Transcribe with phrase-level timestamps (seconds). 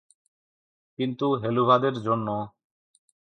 [0.99, 2.27] কিন্তু, হেলুভাদের জন্য!